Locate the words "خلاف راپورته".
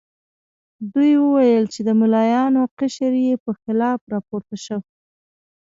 3.61-4.55